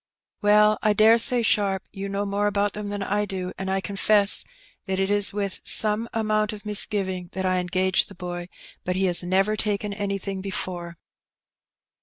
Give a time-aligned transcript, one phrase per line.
[0.41, 1.43] ''"Well, I dare say.
[1.43, 4.43] Sharp, you know more about them than I do, and I confess
[4.87, 8.49] that it was with some amount of misgiving that I engaged the boy;
[8.83, 10.97] but he has never taken anything before."